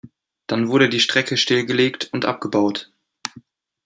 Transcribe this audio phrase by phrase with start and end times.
[0.47, 2.91] Dann wurde die Strecke stillgelegt und abgebaut.